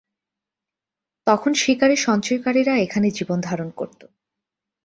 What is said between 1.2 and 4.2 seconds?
তখন শিকারী-সঞ্চয়কারীরা এখানে জীবনধারণ করতো।